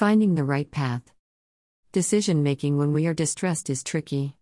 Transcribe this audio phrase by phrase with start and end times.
[0.00, 1.02] Finding the right path.
[1.92, 4.34] Decision making when we are distressed is tricky.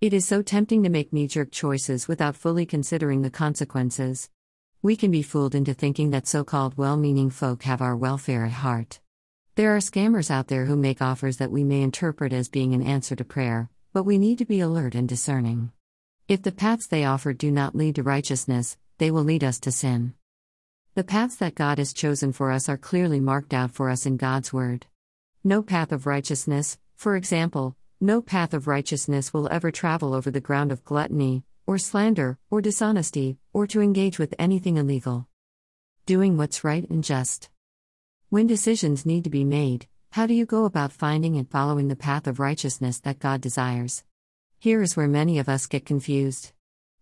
[0.00, 4.30] It is so tempting to make knee jerk choices without fully considering the consequences.
[4.82, 8.44] We can be fooled into thinking that so called well meaning folk have our welfare
[8.44, 9.00] at heart.
[9.56, 12.82] There are scammers out there who make offers that we may interpret as being an
[12.82, 15.72] answer to prayer, but we need to be alert and discerning.
[16.28, 19.72] If the paths they offer do not lead to righteousness, they will lead us to
[19.72, 20.14] sin.
[20.94, 24.16] The paths that God has chosen for us are clearly marked out for us in
[24.16, 24.86] God's Word.
[25.42, 30.38] No path of righteousness, for example, no path of righteousness will ever travel over the
[30.38, 35.26] ground of gluttony, or slander, or dishonesty, or to engage with anything illegal.
[36.04, 37.48] Doing what's right and just.
[38.28, 41.96] When decisions need to be made, how do you go about finding and following the
[41.96, 44.04] path of righteousness that God desires?
[44.58, 46.52] Here is where many of us get confused.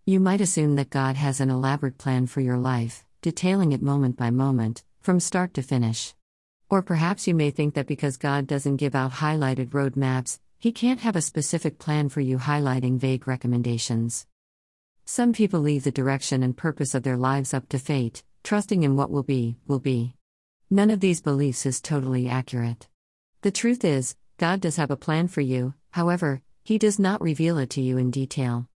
[0.04, 4.16] You might assume that God has an elaborate plan for your life, detailing it moment
[4.16, 6.14] by moment, from start to finish.
[6.70, 11.00] Or perhaps you may think that because God doesn't give out highlighted roadmaps, He can't
[11.00, 14.26] have a specific plan for you highlighting vague recommendations.
[15.06, 18.96] Some people leave the direction and purpose of their lives up to fate, trusting in
[18.96, 20.14] what will be, will be.
[20.68, 22.86] None of these beliefs is totally accurate.
[23.40, 27.56] The truth is, God does have a plan for you, however, He does not reveal
[27.56, 28.68] it to you in detail.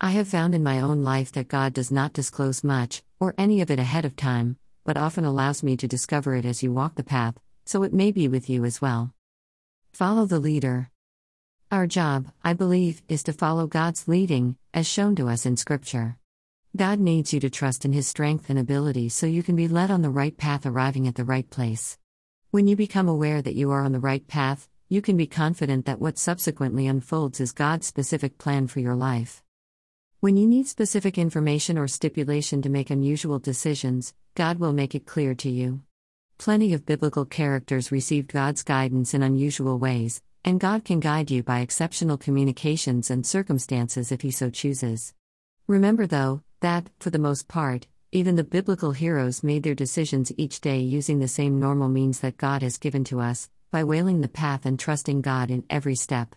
[0.00, 3.60] I have found in my own life that God does not disclose much, or any
[3.60, 6.94] of it ahead of time, but often allows me to discover it as you walk
[6.94, 7.34] the path,
[7.64, 9.12] so it may be with you as well.
[9.92, 10.90] Follow the leader.
[11.72, 16.16] Our job, I believe, is to follow God's leading, as shown to us in Scripture.
[16.76, 19.90] God needs you to trust in His strength and ability so you can be led
[19.90, 21.98] on the right path, arriving at the right place.
[22.52, 25.86] When you become aware that you are on the right path, you can be confident
[25.86, 29.42] that what subsequently unfolds is God's specific plan for your life.
[30.26, 35.06] When you need specific information or stipulation to make unusual decisions, God will make it
[35.06, 35.82] clear to you.
[36.36, 41.44] Plenty of biblical characters received God's guidance in unusual ways, and God can guide you
[41.44, 45.14] by exceptional communications and circumstances if He so chooses.
[45.68, 50.60] Remember, though, that, for the most part, even the biblical heroes made their decisions each
[50.60, 54.26] day using the same normal means that God has given to us, by wailing the
[54.42, 56.34] path and trusting God in every step.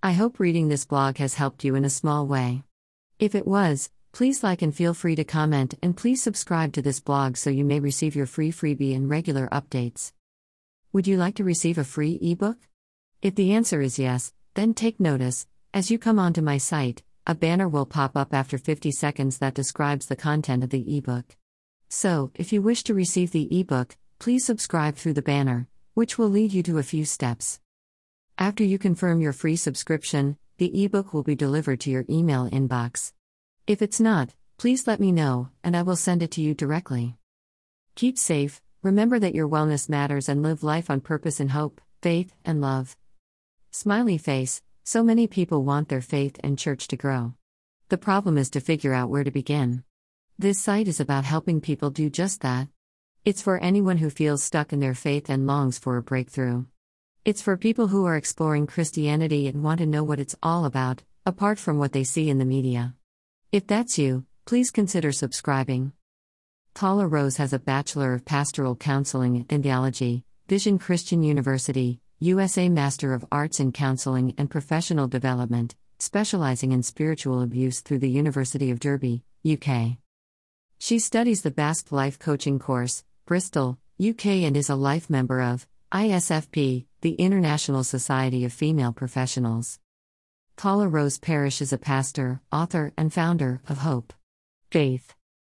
[0.00, 2.62] I hope reading this blog has helped you in a small way.
[3.20, 7.00] If it was, Please like and feel free to comment, and please subscribe to this
[7.00, 10.12] blog so you may receive your free freebie and regular updates.
[10.92, 12.58] Would you like to receive a free ebook?
[13.22, 15.46] If the answer is yes, then take notice.
[15.72, 19.54] As you come onto my site, a banner will pop up after 50 seconds that
[19.54, 21.36] describes the content of the ebook.
[21.88, 26.28] So, if you wish to receive the ebook, please subscribe through the banner, which will
[26.28, 27.60] lead you to a few steps.
[28.38, 33.14] After you confirm your free subscription, the ebook will be delivered to your email inbox.
[33.66, 37.16] If it's not, please let me know, and I will send it to you directly.
[37.94, 42.34] Keep safe, remember that your wellness matters, and live life on purpose in hope, faith,
[42.44, 42.94] and love.
[43.70, 47.32] Smiley face so many people want their faith and church to grow.
[47.88, 49.82] The problem is to figure out where to begin.
[50.38, 52.68] This site is about helping people do just that.
[53.24, 56.64] It's for anyone who feels stuck in their faith and longs for a breakthrough.
[57.22, 61.02] It's for people who are exploring Christianity and want to know what it's all about,
[61.26, 62.94] apart from what they see in the media.
[63.52, 65.92] If that's you, please consider subscribing.
[66.72, 73.12] Paula Rose has a Bachelor of Pastoral Counseling and Theology, Vision Christian University, USA Master
[73.12, 78.80] of Arts in Counseling and Professional Development, specializing in spiritual abuse through the University of
[78.80, 79.98] Derby, UK.
[80.78, 85.66] She studies the Basque Life Coaching Course, Bristol, UK, and is a life member of
[85.92, 89.80] ISFP, the International Society of Female Professionals.
[90.56, 94.12] Paula Rose Parish is a pastor, author, and founder of Hope,
[94.70, 95.16] Faith,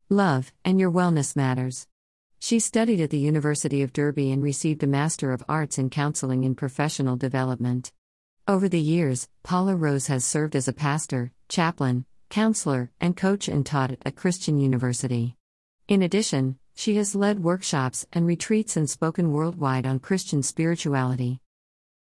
[0.08, 1.88] Love, and Your Wellness Matters.
[2.38, 6.44] She studied at the University of Derby and received a Master of Arts in Counseling
[6.44, 7.90] and Professional Development.
[8.46, 13.66] Over the years, Paula Rose has served as a pastor, chaplain, counselor, and coach and
[13.66, 15.34] taught at a Christian university.
[15.88, 21.40] In addition, she has led workshops and retreats and spoken worldwide on Christian spirituality.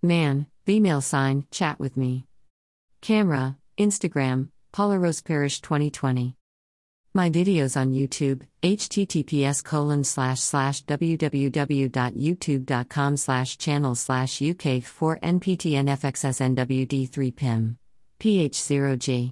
[0.03, 2.27] man female sign chat with me.
[3.01, 6.37] Camera instagram Paula Rose Parish 2020.
[7.17, 17.37] My videos on YouTube, https colon slash slash www.youtube.com slash channel slash UK 4 NPTNFXSNWD3
[17.37, 17.79] PIM.
[18.19, 19.31] PH0G.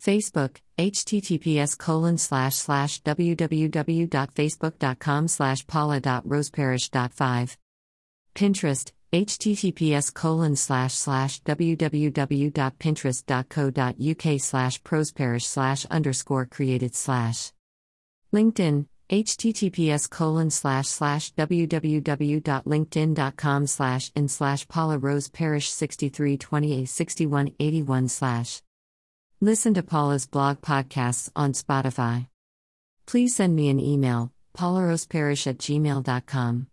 [0.00, 7.56] Facebook, https colon slash slash www.facebook.com slash paula.roseparish.5.
[8.36, 17.52] Pinterest, https colon slash slash www.pinterest.co.uk slash prosperish slash underscore created slash
[18.32, 28.62] linkedin https colon slash slash www.linkedin.com slash in slash paula rose parish 6328 6181 slash.
[29.42, 32.26] Listen to paula's blog podcasts on spotify.
[33.04, 36.68] Please send me an email paularoseparish at gmail.com